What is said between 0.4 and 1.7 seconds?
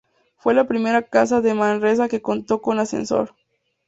la primera casa de